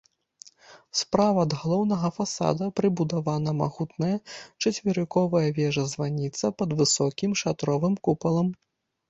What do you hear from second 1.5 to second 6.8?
галоўнага фасада прыбудавана магутная чацверыковая вежа-званіца пад